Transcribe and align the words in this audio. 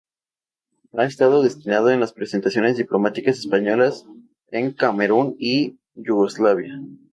Ha 0.93 1.05
estado 1.05 1.43
destinado 1.43 1.91
en 1.91 1.99
las 1.99 2.09
representaciones 2.15 2.75
diplomáticas 2.75 3.37
españolas 3.37 4.03
en 4.49 4.73
Camerún 4.73 5.35
y 5.37 5.77
Yugoslavia. 5.93 6.73